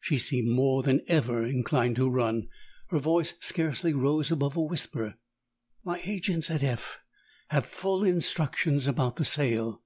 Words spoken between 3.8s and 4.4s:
rose